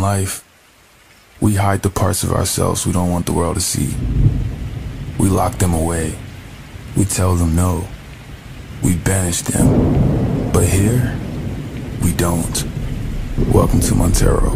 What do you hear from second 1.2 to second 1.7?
we